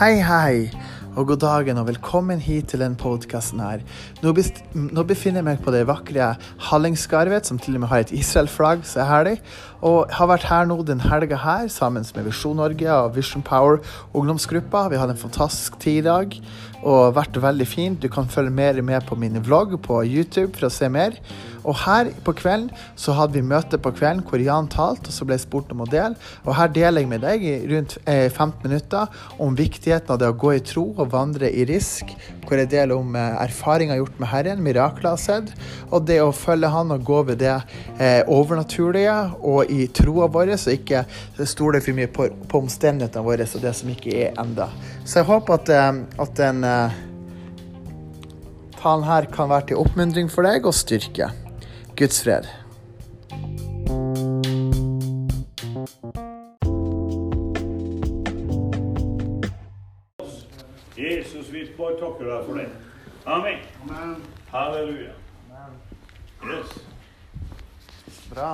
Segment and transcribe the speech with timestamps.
[0.00, 0.68] Hei, hei,
[1.16, 3.80] og god dagen og velkommen hit til denne podkasten her.
[4.20, 4.34] Nå,
[4.76, 6.34] nå befinner jeg meg på det vakre
[6.66, 9.34] Hallingskarvet, som til og med har et Israel-flagg, så er herlig.
[9.80, 13.80] Og har vært her nå den helga her sammen med Visjon Norge og Vision Power
[14.12, 14.90] ungdomsgruppa.
[14.92, 16.36] Vi hadde en fantastisk tid i dag
[16.80, 18.00] og vært veldig fint.
[18.00, 21.18] Du kan følge mer med på mine vlogg på YouTube for å se mer.
[21.60, 25.26] Og her på kvelden så hadde vi møte på kvelden hvor Jan talte, og så
[25.28, 26.16] ble jeg spurt om å dele.
[26.46, 30.38] Og her deler jeg med deg i rundt 15 minutter om viktigheten av det å
[30.40, 32.14] gå i tro og vandre i risk.
[32.46, 35.52] Hvor jeg deler om erfaringer gjort med Herren, mirakler jeg har sett,
[35.90, 37.56] og det å følge Han og gå ved det
[37.98, 39.16] eh, overnaturlige
[39.46, 41.04] og i troa vår, og ikke
[41.46, 44.70] stole for mye på, på omstendighetene våre og det som ikke er enda.
[45.10, 45.70] Så jeg håper at,
[46.22, 46.62] at den
[48.78, 51.26] talen her kan være til oppmuntring for deg og styrke.
[51.98, 52.44] Guds fred.
[60.94, 62.68] Jesus, vi bare takker deg for det.
[63.26, 64.20] Amen.
[64.52, 65.10] Halleluja.
[66.52, 66.76] Yes.
[68.30, 68.52] Bra.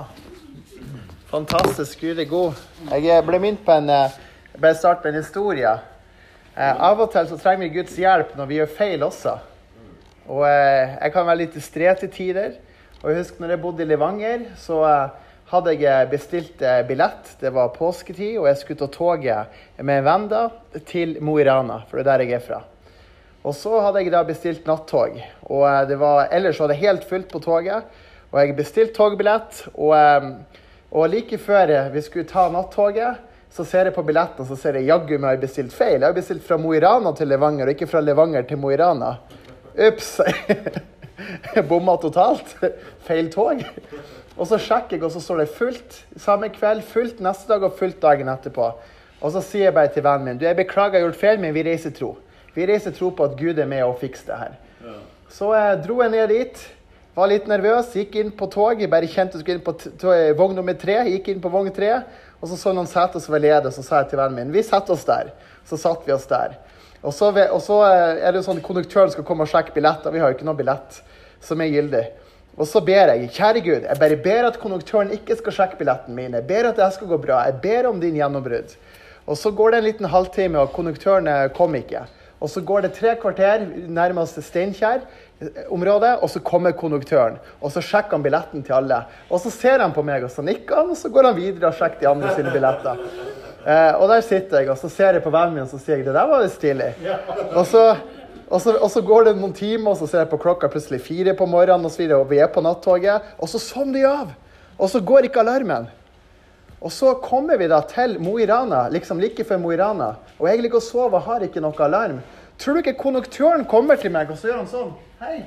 [1.35, 2.01] Fantastisk.
[2.01, 2.65] Gud er god.
[2.97, 4.11] Jeg ble minnet på en Jeg
[4.57, 5.77] Bare start med en historie.
[6.57, 9.35] Eh, av og til så trenger vi Guds hjelp når vi gjør feil også.
[10.33, 12.55] Og eh, jeg kan være litt distré til tider.
[13.03, 14.79] Og jeg husker når jeg bodde i Levanger, så
[15.51, 17.35] hadde jeg bestilt billett.
[17.43, 20.41] Det var påsketid, og jeg skulle ta toget med en venn da,
[20.89, 22.63] til Mo i Rana, for det er der jeg er fra.
[23.47, 25.21] Og så hadde jeg da bestilt nattog.
[25.45, 27.85] Og det var, ellers var det helt fullt på toget.
[28.33, 29.61] Og jeg bestilte togbillett.
[29.77, 30.33] Og,
[30.91, 33.21] og like før vi skulle ta nattoget,
[33.57, 36.03] så ser jeg på billetten så ser jeg jaggu meg har bestilt feil.
[36.03, 38.69] Jeg har bestilt fra Mo i Rana til Levanger, og ikke fra Levanger til Mo
[38.73, 39.15] i Rana.
[39.87, 40.11] Ups!
[41.71, 42.53] Bomma totalt.
[43.07, 43.63] Feil tog.
[44.37, 47.79] Og så sjekker jeg, og så står det fullt samme kveld, fullt neste dag og
[47.79, 48.69] fullt dagen etterpå.
[49.25, 51.41] Og så sier jeg bare til vennen min du, jeg beklager, jeg har gjort feil,
[51.41, 52.13] men vi reiser tro.
[52.53, 54.59] Vi reiser tro på at Gud er med og fikser det her.
[54.85, 54.99] Ja.
[55.33, 56.67] Så jeg dro jeg ned dit.
[57.17, 58.91] Var litt nervøs, gikk inn på toget.
[58.93, 60.99] Bare kjente jeg skulle inn på vogn nummer tre.
[61.09, 61.95] Gikk inn på vogn tre,
[62.41, 63.73] og så så noen seter som var ledige.
[63.73, 65.33] Så sa jeg til vennen min vi setter oss der.
[65.67, 66.59] Så satt vi oss der.
[67.03, 70.13] Og så, og så er det jo sånn konduktøren skal komme og sjekke billetter.
[70.15, 71.01] Vi har jo ikke noe billett
[71.45, 72.05] som er gyldig.
[72.57, 76.17] Og så ber jeg, kjære Gud, jeg bare ber at konduktøren ikke skal sjekke billetten
[76.17, 76.37] min.
[76.39, 77.43] Jeg ber at det skal gå bra.
[77.45, 78.73] Jeg ber om din gjennombrudd.
[79.27, 82.07] Og så går det en liten halvtime, og konduktøren kom ikke.
[82.41, 84.39] Og så går det tre kvarter nærmest
[85.37, 87.37] Steinkjer-området, og så kommer konduktøren.
[87.61, 89.03] Og så sjekker han billetten til alle.
[89.29, 91.69] Og så ser han på meg, og så nikker han, og så går han videre
[91.69, 93.03] og sjekker de andre sine billetter.
[93.67, 95.99] Eh, og der sitter jeg, og så ser jeg på vennen min og så sier
[95.99, 96.93] jeg, det der var jo stilig.
[97.53, 97.85] Og så,
[98.49, 101.03] og, så, og så, går det noen timer, og så ser jeg på klokka plutselig
[101.05, 104.09] fire på morgenen, og, så videre, og vi er på nattoget, og så sovner de
[104.09, 104.35] av.
[104.79, 105.91] Og så går ikke alarmen.
[106.81, 110.13] Og så kommer vi da til Mo i Rana, liksom like før Mo i Rana.
[110.39, 112.21] Og jeg ligger og sover har ikke noe alarm.
[112.59, 115.41] Tror du ikke konduktøren kommer til meg, og så gjør han sånn Hei,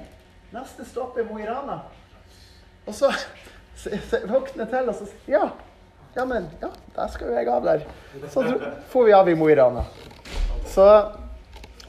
[0.53, 1.81] neste stopp er Mo i Rana.
[2.89, 3.11] Og så,
[4.33, 5.47] våkner jeg til, og så sier Ja.
[6.17, 7.83] Ja, men ja, der skal jo jeg av der.
[8.33, 8.41] Så
[8.89, 9.83] får vi av i Mo i Rana.
[10.67, 10.87] Så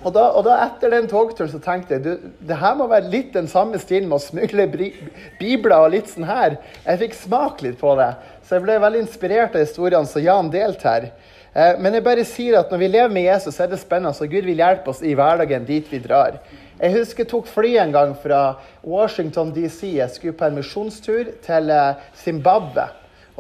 [0.01, 3.11] og da, og da, etter den togturen så tenkte jeg du, det her må være
[3.13, 6.57] litt den samme stilen med å smugle bibler og litt sånn her.
[6.87, 8.15] Jeg fikk smake litt på det.
[8.47, 11.11] Så jeg ble veldig inspirert av historiene som Jan delte her.
[11.53, 14.15] Eh, men jeg bare sier at når vi lever med Jesus, så er det spennende.
[14.17, 16.39] Så Gud vil hjelpe oss i hverdagen dit vi drar.
[16.81, 18.41] Jeg husker jeg tok fly en gang fra
[18.87, 19.97] Washington DC.
[19.99, 22.89] Jeg skulle på en misjonstur til eh, Zimbabwe.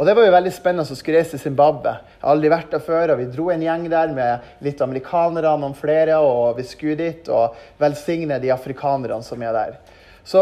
[0.00, 1.92] Og det var jo veldig spennende å skulle reise til Zimbabwe.
[2.16, 5.50] Jeg har aldri vært der før, og vi dro en gjeng der med litt amerikanere,
[5.60, 9.74] noen flere, og vi skulle dit og velsigne de afrikanerne som er der.
[10.24, 10.40] Så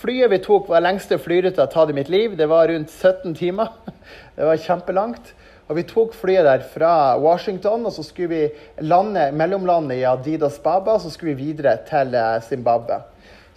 [0.00, 2.36] flyet vi tok, var lengste flyruta jeg har tatt i mitt liv.
[2.36, 3.72] Det var rundt 17 timer.
[4.36, 5.32] Det var kjempelangt.
[5.68, 10.58] Og vi tok flyet der fra Washington, og så skulle vi lande, mellomlandet i Adidas
[10.64, 13.02] Baba, og så skulle vi videre til eh, Zimbabwe.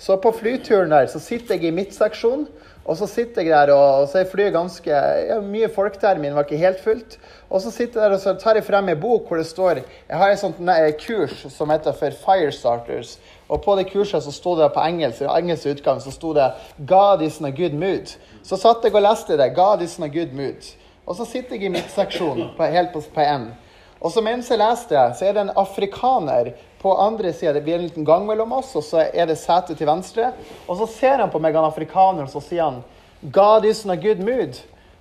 [0.02, 2.48] Så på flyturen der så sitter jeg i midtseksjonen.
[2.86, 6.34] Og så sitter jeg der, og, så er flyet ganske ja, Mye folk der, min
[6.34, 7.20] var ikke helt fullt.
[7.50, 9.84] Og så sitter jeg der og så tar jeg frem en bok hvor det står
[9.84, 10.58] Jeg har et sånt
[11.06, 13.20] kurs som heter for Firestarters.
[13.50, 17.22] Og på det kurset så sto det på engelsk, engelsk utgang så sto det 'God
[17.22, 18.18] is in a good mood'.
[18.44, 19.56] Så satt jeg og leste det.
[19.56, 20.81] 'God is in a good mood'.
[21.06, 23.52] Og så sitter jeg i midtseksjonen, helt på, på N.
[24.02, 27.54] Og så mens jeg leste, så er det en afrikaner på andre sida.
[27.54, 30.32] Det blir en liten gang mellom oss, og så er det sete til venstre.
[30.66, 32.82] Og så ser han på meg, han afrikaneren, og så sier han
[33.22, 34.58] God is in a good mood.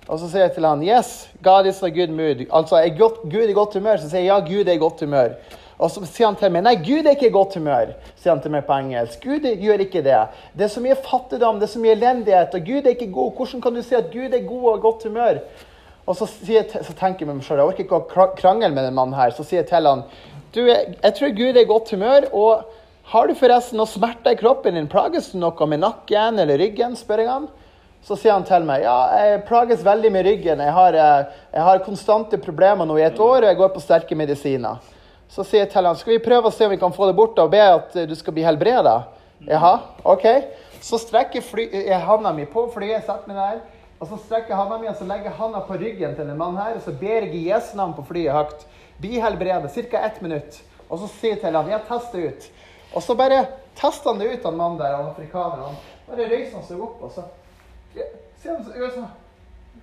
[0.07, 2.45] Og så sier jeg til han Yes, God is in a good mood.
[2.51, 3.97] Altså, er Gud i godt humør?
[3.97, 5.33] Så sier jeg ja, Gud er i godt humør.
[5.81, 7.95] Og så sier han til meg nei, Gud er ikke i godt humør.
[8.21, 9.25] sier han til meg på engelsk.
[9.25, 10.19] Gud gjør ikke det.
[10.53, 13.31] Det er så mye fattigdom, det er så mye elendighet, og Gud er ikke god.
[13.39, 15.41] Hvordan kan du si at Gud er god og i godt humør?
[16.09, 18.97] Og så, jeg, så tenker jeg meg sjøl, jeg orker ikke å krangle med den
[18.97, 19.33] mannen her.
[19.35, 20.05] Så sier jeg til han
[20.51, 22.25] du, jeg tror Gud er i godt humør.
[22.35, 22.65] og
[23.11, 24.87] har du forresten noe smerter i kroppen din?
[24.87, 26.95] Plages du noe med nakken eller ryggen?
[26.95, 27.47] spør jeg han.
[28.01, 30.63] Så sier han til meg ja, jeg plages veldig med ryggen.
[30.63, 33.83] Jeg har, eh, jeg har konstante problemer nå i et år, og jeg går på
[33.83, 34.79] sterke medisiner.
[35.31, 37.17] Så sier jeg til han skal vi prøve å se om vi kan få det
[37.19, 38.95] bort og be at du skal bli helbreda.
[39.47, 40.25] Jaha, OK.
[40.81, 43.61] Så strekker jeg handa mi på flyet, setter meg der.
[44.01, 46.57] Og så strekker handa mi og så legger jeg handa på ryggen til en mann
[46.57, 46.79] her.
[46.79, 48.65] Og så ber jeg i Jesu navn på flyet høyt.
[49.01, 49.71] Bli helbredet.
[49.91, 50.05] Ca.
[50.05, 50.61] ett minutt.
[50.89, 52.47] Og så sier jeg til han, jeg tester ut.
[52.91, 53.45] Og så bare
[53.77, 55.77] tester han det ut, han mannen der, han afrikaneren.
[56.09, 57.27] Bare røyser han seg opp, og så
[57.93, 59.11] sier han sånn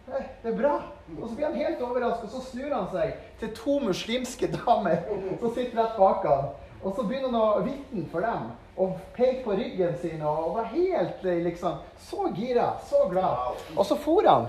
[0.08, 0.74] det er bra.
[1.20, 5.02] Og så blir han helt overrasket, og så snur han seg til to muslimske damer
[5.40, 6.50] som sitter rett bak han.
[6.82, 10.70] Og så begynner han å vitne for dem og pekte på ryggen sin og var
[10.70, 13.58] helt eh, liksom så gira, så glad.
[13.76, 14.46] Og så for han.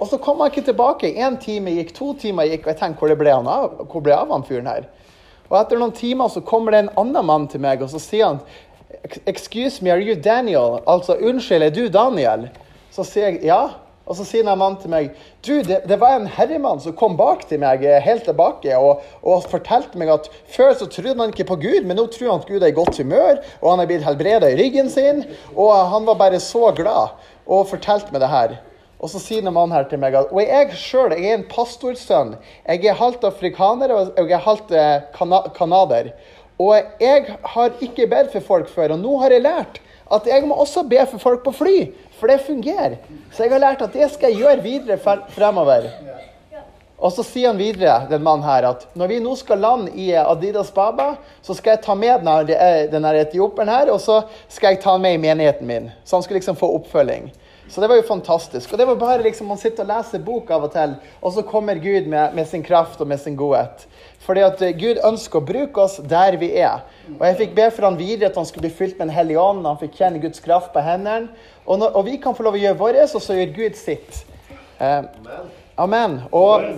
[0.00, 1.12] Og så kom han ikke tilbake.
[1.14, 4.02] Én time gikk, to timer gikk, og jeg tenkte hvor det ble han av, hvor
[4.02, 4.88] ble av han fyren her?
[5.50, 8.32] Og etter noen timer så kommer det en annen mann til meg, og så sier
[8.32, 8.42] han
[9.28, 10.78] Excuse me, are you Daniel?
[10.88, 12.48] Altså, unnskyld, er du Daniel?
[12.94, 13.60] Så sier jeg ja.
[14.04, 15.14] Og så sier en mann til meg
[15.46, 19.00] du, det, det, var en herremann som kom bak til meg eh, helt tilbake og,
[19.22, 22.44] og, fortalte meg at før så trodde han ikke på Gud, men nå tror han
[22.44, 25.24] at Gud er i godt humør, og han er blitt helbreda i ryggen sin.
[25.56, 28.56] Og han var bare så glad og fortalte meg det her.
[29.00, 32.36] Og så sier en mann her til meg at Og jeg sjøl er en pastorsønn.
[32.64, 36.12] Jeg er halvt afrikaner og jeg er halvt eh, kanader.
[36.60, 39.80] Og jeg har ikke bedt for folk før, og nå har jeg lært
[40.14, 41.78] at jeg må også be for folk på fly.
[42.18, 42.98] For det fungerer.
[43.32, 45.90] Så jeg har lært at det skal jeg gjøre videre fremover.
[47.04, 50.12] Og så sier han videre, den mannen her, at når vi nå skal lande i
[50.16, 54.94] Adidas Baba, så skal jeg ta med denne etioperen her, og så skal jeg ta
[54.94, 55.90] han med i menigheten min.
[56.04, 57.32] Så han skal liksom få oppfølging.
[57.68, 58.72] Så det var jo fantastisk.
[58.72, 61.44] Og det var bare liksom man sitter og leser bok av og til, og så
[61.48, 63.86] kommer Gud med, med sin kraft og med sin godhet.
[64.24, 66.84] Fordi at eh, Gud ønsker å bruke oss der vi er.
[67.18, 69.42] Og jeg fikk be for han videre at han skulle bli fylt med Den hellige
[69.42, 69.66] ånd.
[69.68, 71.30] Han fikk kjenne Guds kraft på hendene.
[71.66, 74.24] Og, når, og vi kan få lov å gjøre vårt, og så gjør Gud sitt.
[74.80, 75.00] Eh,
[75.80, 76.20] amen.
[76.32, 76.68] Og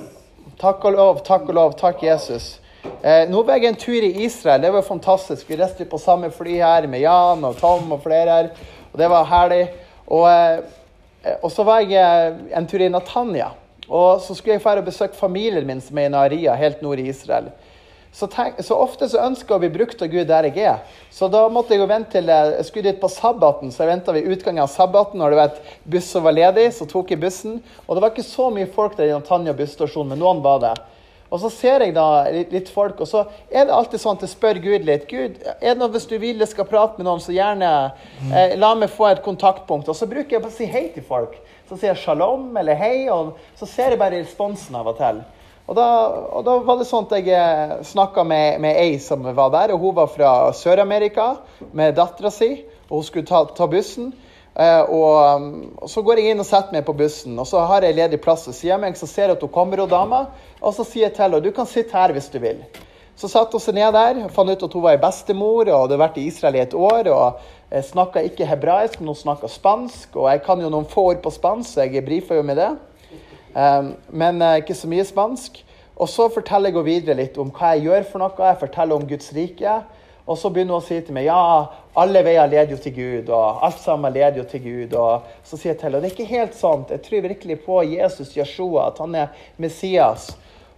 [0.61, 1.77] takk og lov, takk og lov.
[1.79, 2.57] Takk, Jesus.
[3.03, 4.63] Eh, nå var jeg en tur i Israel.
[4.63, 5.47] Det var fantastisk.
[5.51, 8.51] Vi reiste på samme fly her med Jan og Tom og flere her.
[8.93, 9.63] Og det var herlig.
[10.07, 13.53] Og, eh, og så var jeg eh, en tur i Natanya.
[13.89, 17.03] Og så skulle jeg dra og besøke familien min som er i Naria, helt nord
[17.03, 17.53] i Israel.
[18.17, 20.79] Så, tenk, så ofte så ønsker bli brukt av Gud der jeg er.
[21.13, 24.15] Så da måtte jeg jo vente til jeg skulle dit på sabbaten, så jeg venta
[24.17, 25.21] ved utgangen av sabbaten.
[25.21, 27.59] Når det var et buss som var ledig, så tok jeg bussen.
[27.85, 30.73] Og det var ikke så mye folk der i Tanja busstasjon, men noen var det.
[31.27, 34.33] Og så ser jeg da litt, folk, og så er det alltid sånn at jeg
[34.33, 35.09] spør Gud litt.
[35.11, 37.71] Gud, er det noe hvis du vil jeg skal prate med noen, så gjerne
[38.31, 39.91] eh, la meg få et kontaktpunkt.
[39.91, 41.37] Og så bruker jeg bare å si hei til folk.
[41.67, 45.25] Så sier jeg shalom eller hei, og så ser jeg bare responsen av og til.
[45.67, 45.87] Og da,
[46.39, 49.73] og da var det sånn at jeg eh, snakka med, med ei som var der,
[49.75, 51.33] og hun var fra Sør-Amerika
[51.75, 52.53] med dattera si,
[52.87, 54.13] og hun skulle ta, ta bussen.
[54.57, 55.49] Uh, og, um,
[55.83, 58.23] og, Så går jeg inn og setter meg på bussen, og så har jeg ledig
[58.25, 58.95] plass ved sida av meg.
[58.97, 60.23] Så ser jeg at hun kommer, og dama,
[60.63, 62.63] og så sier jeg til henne du kan sitte her hvis du vil.
[63.17, 66.01] Så satte hun seg ned der, fant ut at hun var ei bestemor og hadde
[66.03, 67.09] vært i Israel i et år.
[67.09, 70.19] og Snakka ikke hebraisk, men hun snakka spansk.
[70.21, 72.75] Og jeg kan jo noen få ord på spansk, så jeg brifa jo med det.
[73.57, 75.63] Um, men uh, ikke så mye spansk.
[75.97, 78.51] Og så forteller jeg henne videre litt om hva jeg gjør for noe.
[78.51, 79.79] Jeg forteller om Guds rike.
[80.27, 81.41] Og så begynner hun å si til meg ja,
[81.97, 84.97] alle veier leder jo til Gud, og alt sammen leder jo til Gud.
[84.99, 86.93] Og så sier jeg til henne det er ikke helt sant.
[86.93, 90.33] Jeg tror virkelig på Jesus Yeshua, at han er Messias.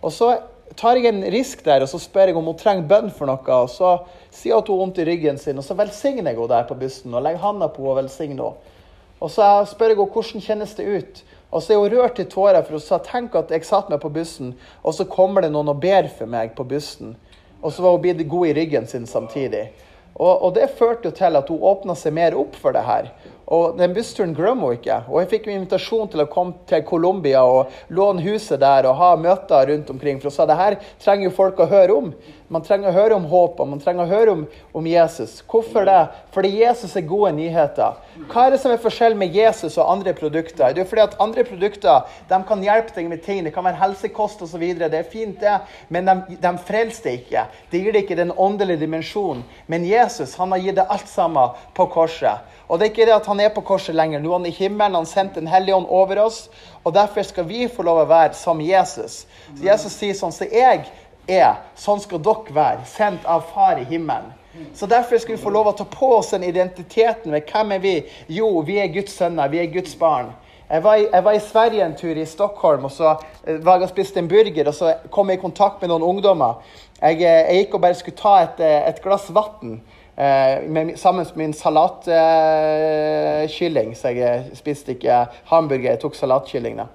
[0.05, 0.37] Og så
[0.77, 3.45] tar jeg en risk der og så spør jeg om hun trenger bønn for noe.
[3.55, 3.95] og Så
[4.35, 6.69] sier hun at hun har vondt i ryggen sin, og så velsigner jeg henne der
[6.69, 8.75] på bussen og legger handa på henne og velsigner henne.
[9.19, 11.25] Og så spør jeg henne hvordan kjennes det ut.
[11.51, 14.03] Og så er hun rørt i tårer, for hun sa tenk at jeg satt meg
[14.03, 14.53] på bussen,
[14.85, 17.17] og så kommer det noen og ber for meg på bussen.
[17.63, 19.71] Og så var hun blitt god i ryggen sin samtidig.
[20.15, 23.11] Og, og det førte jo til at hun åpna seg mer opp for det her.
[23.49, 24.99] Og den bussturen glemmer hun ikke.
[25.09, 29.15] Og jeg fikk invitasjon til å komme til Colombia og låne huset der og ha
[29.17, 30.21] møter rundt omkring.
[30.21, 32.11] For hun sa det her trenger jo folk å høre om.
[32.49, 35.43] Man trenger å høre om håpet, man trenger å høre om, om, Jesus.
[35.51, 35.99] Hvorfor det?
[36.33, 37.99] Fordi Jesus er gode nyheter.
[38.31, 40.73] Hva er det som er forskjell med Jesus og andre produkter?
[40.73, 43.43] Det er fordi at Andre produkter de kan hjelpe deg med ting.
[43.45, 44.65] Det kan være helsekost osv.
[44.81, 45.59] Det er fint, det.
[45.93, 47.43] Men de, de frelser deg ikke.
[47.69, 49.43] Det gir deg ikke den åndelige dimensjonen.
[49.69, 52.49] Men Jesus han har gitt det alt sammen på korset.
[52.69, 54.23] Og det er ikke det at han er på korset lenger.
[54.25, 54.97] Nå er han i himmelen.
[54.97, 56.47] Han sendte Den hellige ånd over oss.
[56.85, 59.27] Og derfor skal vi få lov å være som Jesus.
[59.53, 60.87] Så Jesus sier sånn Så jeg
[61.29, 64.33] er, sånn skal dere være, sendt av Far i himmelen.
[64.75, 67.81] Så Derfor skal vi få lov å ta på oss den identiteten med hvem er
[67.83, 68.07] vi?
[68.33, 70.33] Jo, vi er Guds sønner, vi er Guds barn.
[70.69, 73.15] Jeg var, i, jeg var, i, Sverige en tur, i Stockholm, og så
[73.47, 74.69] eh, var jeg og spiste en burger.
[74.69, 76.53] Og så kom jeg i kontakt med noen ungdommer.
[77.01, 79.81] Jeg, eh, jeg gikk og bare skulle ta et, eh, et glass vann
[80.19, 80.55] eh,
[81.01, 83.91] sammen med min salatkylling.
[83.95, 86.75] Eh, så jeg spiste ikke hamburger, jeg tok salatkylling.
[86.83, 86.87] da.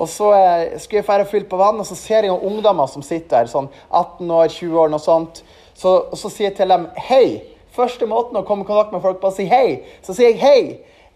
[0.00, 2.88] Og så eh, skulle jeg fære fylle på vann, og så ser jeg noen ungdommer
[2.90, 5.42] som sitter der, sånn 18 år, 20 år, noe sånt.
[5.76, 7.26] Så, og så sier jeg til dem hei.
[7.72, 9.82] Første måten å komme i kontakt med folk på, å si hei.
[10.04, 10.62] Så sier jeg hei.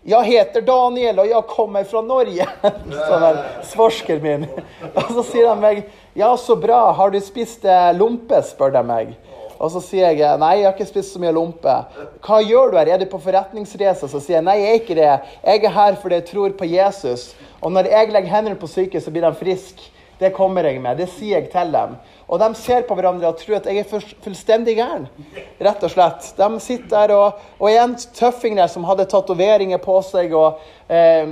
[0.07, 2.45] Jeg heter Daniel, og jeg kommer fra Norge.
[3.09, 4.47] sånn der svorsker min.
[5.01, 5.81] Og så sier de meg
[6.17, 6.93] Ja, så bra.
[6.95, 8.39] Har du spist eh, lompe?
[8.47, 9.17] spør de meg.
[9.57, 11.75] Og så sier jeg nei, jeg har ikke spist så mye lompe.
[12.25, 12.93] Hva gjør du her?
[12.95, 14.09] Er du på forretningsreise?
[14.11, 15.13] Så sier jeg nei, jeg er ikke det.
[15.43, 17.29] Jeg er her fordi jeg tror på Jesus.
[17.61, 19.93] Og når jeg legger hendene på syke, så blir de friske.
[20.19, 20.97] Det kommer jeg med.
[20.97, 21.97] Det sier jeg til dem.
[22.27, 25.05] Og de ser på hverandre og tror at jeg er fullstendig gæren.
[25.63, 26.31] Rett og slett.
[26.39, 30.33] De sitter der og, og en tøffing der som hadde tatoveringer på seg.
[30.35, 31.29] og eh,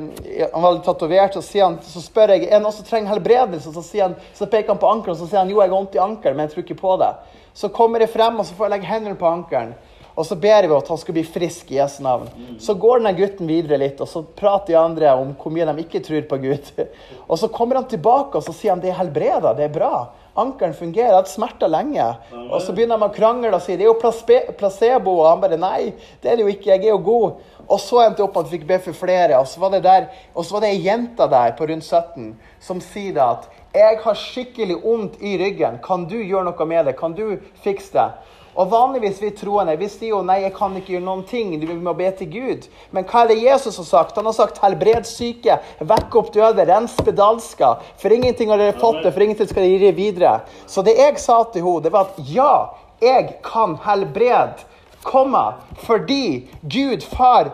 [0.52, 3.72] han var tatovert, så, han, så spør jeg er noen som trenger helbredelse.
[3.72, 5.96] Så, han, så peker han på ankelen og så sier han, jo, jeg har vondt
[5.96, 7.10] i ankelen, men jeg tror ikke på det.
[7.54, 9.74] Så kommer jeg frem og så får jeg legge hendene på ankelen.
[10.14, 12.28] Og så ber vi at han skal bli frisk i Jesu navn.
[12.62, 15.82] Så går denne gutten videre litt, og så prater de andre om hvor mye de
[15.82, 16.68] ikke tror på Gud.
[17.30, 19.94] Og så kommer han tilbake og så sier han det er helbreda, det er bra.
[20.36, 21.08] Ankelen fungerer.
[21.08, 22.04] Jeg har hatt smerter lenge.
[22.50, 25.14] Og så begynner de å krangle og si det er jo placebo.
[25.22, 26.72] Og han bare nei, det er det jo ikke.
[26.72, 27.42] Jeg er jo god.
[27.64, 29.38] Og så endte det opp med at vi fikk be for flere.
[29.38, 32.34] Og så var det der, og ei jente der på rundt 17
[32.66, 35.80] som sier at jeg har skikkelig vondt i ryggen.
[35.82, 36.94] Kan du gjøre noe med det?
[36.98, 38.08] Kan du fikse det?
[38.54, 41.56] Og vanligvis vi troende vi sier jo nei, jeg kan ikke gjøre noen ting.
[41.58, 42.68] Du må be til Gud.
[42.94, 44.20] Men hva er det Jesus har sagt?
[44.20, 47.82] Han har sagt helbred syke, vekk opp døde, rens spedalsker.
[47.98, 50.36] For ingenting har dere fått det, for ingenting skal dere gi det videre.
[50.70, 52.54] Så det jeg sa til henne, det var at ja,
[53.02, 54.70] jeg kan helbrede.
[55.04, 57.50] Komma, fordi Gud far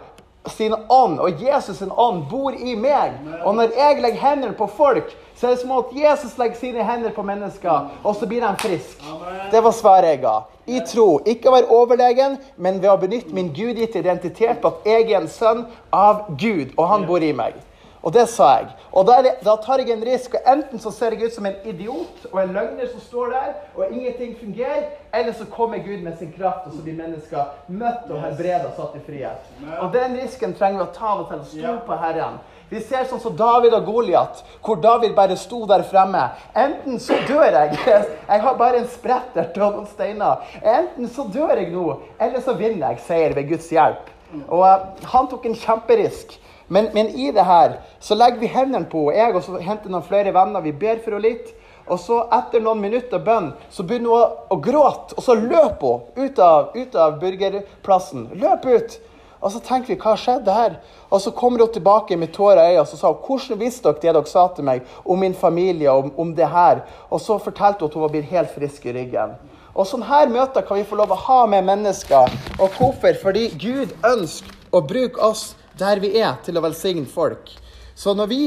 [0.48, 3.18] sin ånd og Jesus sin ånd bor i meg.
[3.44, 6.84] Og når jeg legger hendene på folk, så er det som at Jesus legger sine
[6.84, 9.14] hender på mennesker, og så blir de friske.
[9.52, 10.34] Det var svaret jeg ga.
[10.68, 11.06] I tro.
[11.26, 15.22] Ikke å være overlegen, men ved å benytte min gudgitte identitet på at jeg er
[15.22, 17.56] en sønn av Gud, og han bor i meg.
[18.02, 18.68] Og det sa jeg.
[18.96, 20.34] Og da, det, da, tar jeg en risk.
[20.34, 23.50] og Enten så ser jeg ut som en idiot og en løgner som står der,
[23.76, 28.08] og ingenting fungerer, eller så kommer Gud med sin kraft, og så blir mennesker møtt
[28.08, 29.50] og helbredet og satt i frihet.
[29.80, 31.44] Og den risken trenger vi å ta av og til.
[31.60, 32.40] Stol på Herren.
[32.70, 36.22] Vi ser sånn som David og Goliat, hvor David bare sto der fremme.
[36.54, 37.78] Enten så dør jeg,
[38.30, 40.44] jeg har bare en sprettert og noen steiner.
[40.62, 41.88] Enten så dør jeg nå,
[42.22, 44.06] eller så vinner jeg seier ved Guds hjelp.
[44.46, 46.38] Og uh, han tok en kjemperisk.
[46.70, 49.90] Men, men, i det her så legger vi hendene på, og jeg og så henter
[49.90, 50.62] noen flere venner.
[50.62, 51.50] Vi ber for henne litt.
[51.90, 55.96] Og så etter noen minutter bønn så begynner hun å, å gråte, og så løper
[56.14, 58.28] hun ut av, ut av burgerplassen.
[58.38, 58.98] Løp ut!
[59.40, 60.74] Og så tenker vi, hva skjedde her?
[61.08, 63.88] Og så kommer hun tilbake med tårer i øynene og så sa hun, hvordan visste
[63.88, 66.84] dere det dere sa til meg om min familie om, om det her?
[67.08, 69.34] Og så fortalte hun at hun var blitt helt frisk i ryggen.
[69.74, 72.36] Og sånne her møter kan vi få lov å ha med mennesker.
[72.58, 73.16] Og hvorfor?
[73.22, 77.50] Fordi Gud ønsker å bruke oss der vi er, til å velsigne folk.
[77.94, 78.42] Så når vi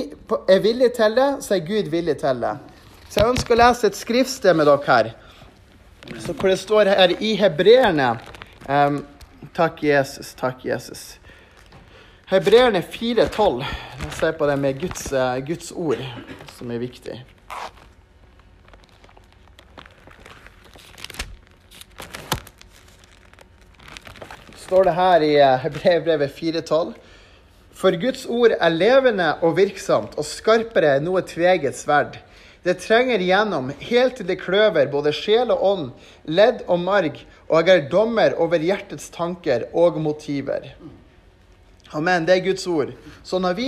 [0.49, 2.53] er villige til det, så er Gud villig til det.
[3.09, 5.11] Så jeg ønsker å lese et skriftsted med dere her.
[6.19, 8.15] Så hvor det står her i hebreerne
[8.67, 9.03] um,
[9.53, 10.31] Takk, Jesus.
[10.39, 11.19] Takk, Jesus.
[12.31, 13.61] Hebreerne 4,12.
[14.17, 16.01] Se på det med Guds, uh, Guds ord,
[16.57, 17.19] som er viktig.
[24.63, 26.93] står det her i uh, Hebreerbrevet 4,12.
[27.83, 32.15] For Guds ord er levende og virksomt og skarpere enn noe tveget sverd
[32.63, 35.87] det trenger igjennom helt til det kløver både sjel og ånd,
[36.23, 37.17] ledd og marg,
[37.51, 40.69] og er dommer over hjertets tanker og motiver.
[41.93, 42.23] Amen.
[42.25, 42.93] Det er Guds ord.
[43.23, 43.67] Så når vi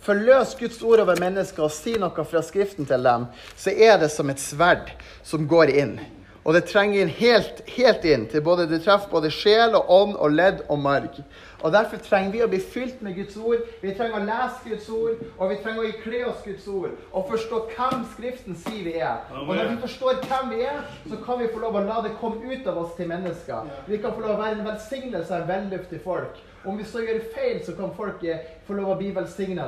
[0.00, 3.26] forløser Guds ord over mennesker og sier noe fra Skriften til dem,
[3.58, 4.94] så er det som et sverd
[5.26, 5.98] som går inn.
[6.44, 10.14] Og det trenger inn helt, helt inn til både det treffer både sjel og ånd
[10.16, 11.18] og ledd og marg.
[11.60, 13.66] Og Derfor trenger vi å bli fylt med Guds ord.
[13.82, 16.94] Vi trenger å lese Guds ord, og vi trenger å ikle oss Guds ord.
[17.12, 19.26] Og forstå hvem Skriften sier vi er.
[19.42, 20.80] Og når vi forstår hvem vi er,
[21.10, 23.68] så kan vi få lov å la det komme ut av oss til mennesker.
[23.90, 26.40] Vi kan få lov å være en velsignelse av velluftige folk.
[26.64, 28.24] Om vi så gjør feil, så kan folk
[28.66, 29.64] få lov å bli velsigna.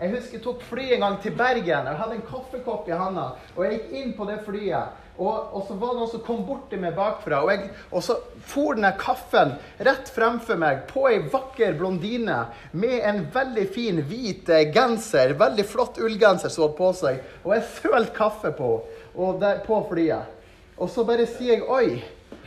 [0.00, 1.88] Jeg husker jeg tok fly en gang til Bergen.
[1.88, 5.00] Jeg hadde en kaffekopp i handa, og jeg gikk inn på det flyet.
[5.16, 8.02] Og, og, så var det noen som kom bort til meg bakfra, og, jeg, og
[8.02, 8.16] så
[8.50, 9.52] for denne kaffen
[9.86, 12.40] rett fremfor meg på ei vakker blondine
[12.74, 17.54] med en veldig fin hvit eh, genser, veldig flott ullgenser som hadde på seg, og
[17.54, 18.72] jeg sølte kaffe på,
[19.38, 20.34] der, på flyet.
[20.74, 22.02] Og så bare sier jeg 'oi'.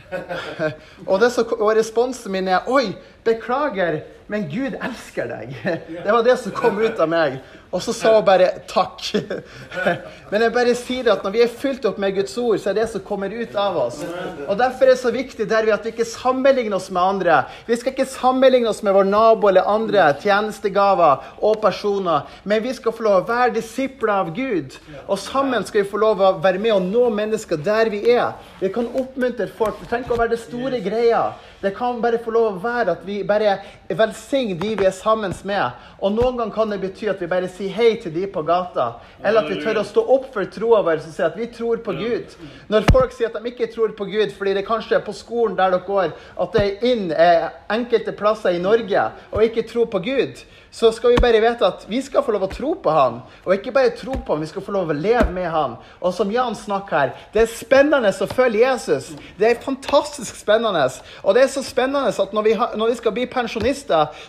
[1.10, 2.92] og, så, og, responsen min er 'oi,
[3.28, 5.54] 'Beklager, men Gud elsker deg'.
[6.04, 7.40] Det var det som kom ut av meg.
[7.68, 9.32] Og så sa hun bare 'takk'.
[10.30, 12.78] Men jeg bare sier at når vi er fylt opp med Guds ord, så er
[12.78, 13.98] det som kommer ut av oss.
[14.46, 17.42] Og Derfor er det så viktig der vi at vi ikke sammenligner oss med andre.
[17.66, 22.28] Vi skal ikke sammenligne oss med vår nabo eller andre tjenestegaver og personer.
[22.44, 24.76] Men vi skal få lov å være disipler av Gud.
[25.06, 28.32] Og sammen skal vi få lov å være med og nå mennesker der vi er.
[28.60, 29.76] Vi kan oppmuntre folk.
[29.88, 31.22] Tenk trenger ikke å være det store greia.
[31.60, 35.34] Det kan bare få lov å være at vi bare velsigner de vi er sammen
[35.48, 35.78] med.
[35.98, 38.98] Og noen ganger kan det bety at vi bare sier hei til de på gata.
[39.22, 41.80] Eller at vi tør å stå opp for troa vår og si at vi tror
[41.84, 42.36] på Gud.
[42.68, 45.56] Når folk sier at de ikke tror på Gud fordi det kanskje er på skolen
[45.58, 49.88] der dere går, at det er inn eh, enkelte plasser i Norge og ikke tror
[49.92, 52.92] på Gud, så skal vi bare vite at vi skal få lov å tro på
[52.92, 53.22] han.
[53.46, 55.78] Og ikke bare tro på han, vi skal få lov å leve med han.
[56.04, 59.10] Og som Jan snakker her, det er spennende å følge Jesus.
[59.38, 60.84] Det er fantastisk spennende.
[61.24, 63.77] Og det er så spennende at når vi, har, når vi skal bli pensjonister,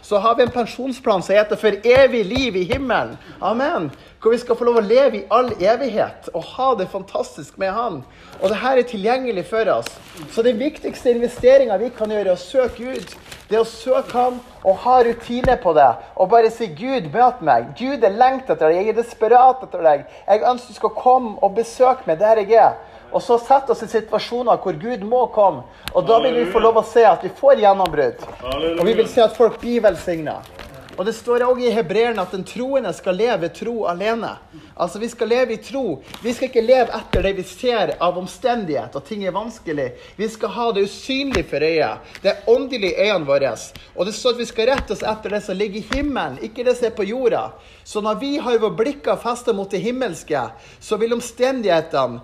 [0.02, 3.18] så har vi en pensjonsplan som heter 'For evig liv i himmelen'.
[3.42, 3.92] Amen.
[4.22, 7.72] Hvor vi skal få lov å leve i all evighet og ha det fantastisk med
[7.72, 8.04] Han.
[8.42, 9.88] Og det her er tilgjengelig for oss.
[10.32, 13.16] Så den viktigste investeringa vi kan gjøre, er å søke Gud.
[13.50, 15.96] Det er å søke Han og ha rutine på det.
[16.16, 17.72] Og bare si 'Gud, møt meg'.
[17.80, 18.76] Gud, jeg lengter etter deg.
[18.76, 20.06] Jeg er desperat etter deg.
[20.28, 22.74] Jeg ønsker du skal komme og besøke meg der jeg er.
[23.12, 25.66] Og så sette oss i situasjoner hvor Gud må komme.
[25.94, 28.26] Og da vil vi få lov å se at vi får gjennombrudd.
[28.78, 30.40] Og vi vil se at folk blir velsigna.
[31.00, 34.34] Og det står også i hebreerne at den troende skal leve tro alene.
[34.76, 36.02] Altså Vi skal leve i tro.
[36.24, 39.94] Vi skal ikke leve etter det vi ser av omstendighet, og ting er vanskelig.
[40.18, 42.10] Vi skal ha det usynlig for øyet.
[42.20, 43.54] Det er åndelig i øynene våre.
[43.96, 46.68] Og det står at vi skal rette oss etter det som ligger i himmelen, ikke
[46.68, 47.46] det som er på jorda.
[47.84, 50.50] Så når vi har våre blikker festet mot det himmelske,
[50.84, 52.20] så vil omstendighetene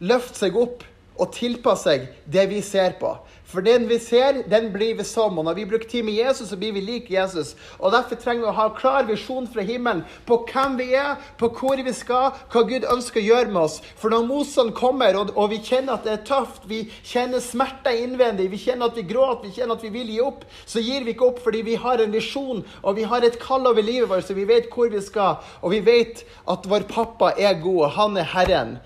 [0.00, 0.84] løfte seg opp
[1.20, 3.12] og tilpasse seg det vi ser på.
[3.50, 5.38] For den vi ser, den blir vi som.
[5.38, 7.56] Og når vi bruker tid med Jesus, så blir vi lik Jesus.
[7.80, 11.50] Og Derfor trenger vi å ha klar visjon fra himmelen på hvem vi er, på
[11.58, 13.80] hvor vi skal, hva Gud ønsker å gjøre med oss.
[13.98, 17.98] For når motstand kommer, og, og, vi kjenner at det er tøft, vi kjenner smerter
[18.04, 21.02] innvendig, vi kjenner at vi gråter, vi kjenner at vi vil gi opp, så gir
[21.02, 24.12] vi ikke opp fordi vi har en visjon, og vi har et kall over livet
[24.12, 25.42] vårt, så vi vet hvor vi skal.
[25.64, 28.76] Og vi vet at vår pappa er god, og han er Herren,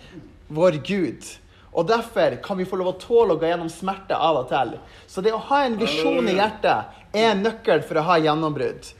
[0.54, 1.26] vår Gud.
[1.74, 4.76] Og derfor kan vi få lov å tåle å gå gjennom smerte av og til.
[5.10, 8.90] Så det å ha en visjon i hjertet er nøkkel for å ha gjennombrudd.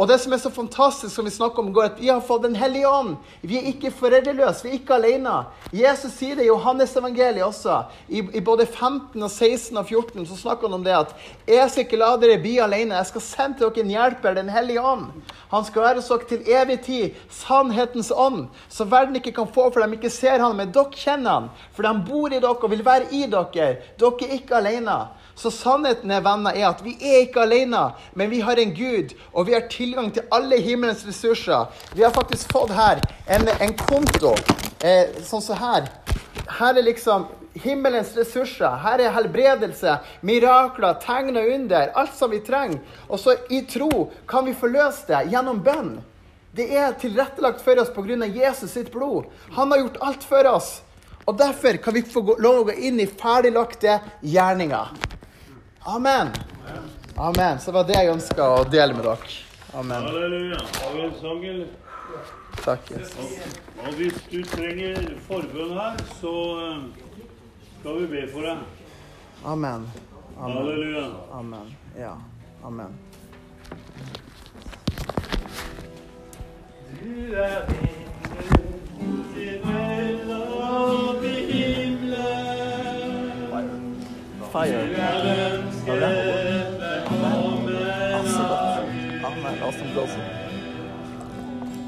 [0.00, 2.42] Og det som er så fantastisk, som vi snakker om går, at vi har fått
[2.42, 3.16] Den hellige ånd.
[3.40, 5.34] Vi er ikke foreldreløse, vi er ikke alene.
[5.72, 7.82] Jesus sier det i Johannes-evangeliet også.
[8.08, 11.14] I, I, både 15, og 16 og 14 så snakker han om det at
[11.46, 12.98] jeg skal ikke la dere bli alene.
[12.98, 15.06] Jeg skal sende til dere en hjelper, Den hellige ånd.
[15.52, 17.22] Han skal være hos dere til evig tid.
[17.30, 18.46] Sannhetens ånd.
[18.68, 21.50] Så verden ikke kan få, for de ikke ser han, men dere kjenner han.
[21.76, 23.74] For de bor i dere og vil være i dere.
[24.00, 25.02] Dere er ikke alene.
[25.34, 27.82] Så sannheten er, venner, er at vi er ikke alene,
[28.14, 31.70] men vi har en Gud, og vi har tilgang til alle himmelens ressurser.
[31.94, 34.34] Vi har faktisk fått her en, en konto,
[34.82, 35.88] eh, sånn som så her.
[36.58, 38.78] Her er liksom himmelens ressurser.
[38.82, 41.92] Her er helbredelse, mirakler, tegn og under.
[41.98, 42.80] Alt som vi trenger.
[43.08, 45.98] Og så i tro kan vi forløse det gjennom bønn.
[46.52, 48.26] Det er tilrettelagt for oss pga.
[48.28, 49.28] Jesus sitt blod.
[49.56, 50.80] Han har gjort alt for oss.
[51.24, 54.90] Og derfor kan vi få lov å gå inn i ferdiglagte gjerninger.
[55.86, 56.34] Amen.
[57.22, 57.58] Amen.
[57.58, 59.34] Så det var det jeg ønska å dele med dere.
[59.78, 60.02] Amen.
[60.08, 60.58] Halleluja.
[62.64, 63.14] Takk, Jesus.
[63.18, 63.28] Og,
[63.86, 66.32] og hvis du trenger forbønn her, så
[66.64, 66.80] eh,
[67.76, 68.58] skal vi be for deg.
[69.44, 69.86] Amen.
[70.34, 70.56] Amen.
[70.56, 71.06] Halleluja.
[71.38, 71.70] Amen.
[71.94, 72.16] Ja.
[72.66, 72.98] Amen.
[76.98, 77.70] Du er
[79.38, 80.42] himmelen,
[81.54, 82.42] himmelen,
[84.52, 84.82] Fire.
[84.90, 85.41] Fire.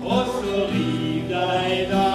[0.06, 2.13] O solida edad.